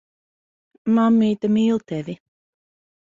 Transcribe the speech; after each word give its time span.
Mammīte 0.99 1.53
mīl 1.59 1.85
tevi. 1.93 2.17